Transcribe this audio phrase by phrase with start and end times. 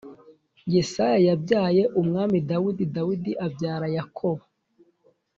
[0.73, 4.43] Yesaya yabyaye umwami dawidi ,dawidi abyara yakobo